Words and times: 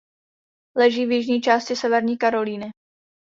Leží 0.75 1.05
v 1.05 1.11
jižní 1.11 1.41
části 1.41 1.75
Severní 1.75 2.17
Karolíny. 2.17 2.71